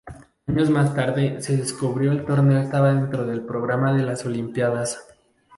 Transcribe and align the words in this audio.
Años 0.47 0.71
más 0.71 0.95
tarde 0.95 1.43
se 1.43 1.55
descubrió 1.57 2.11
el 2.11 2.25
torneo 2.25 2.57
estaba 2.59 2.91
dentro 2.91 3.23
del 3.23 3.45
programa 3.45 3.93
de 3.93 4.01
las 4.01 4.25
Olimpíadas. 4.25 4.99